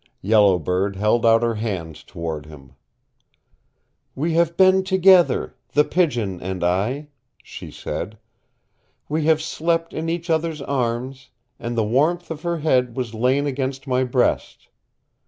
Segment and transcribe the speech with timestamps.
[0.23, 2.73] Yellow Bird held out her hands toward him.
[4.15, 7.09] "We have been together, The Pigeon and I,"
[7.43, 8.17] she said.
[9.07, 11.29] "We have slept in each other's arms,
[11.59, 14.69] and the warmth of her head has lain against my breast.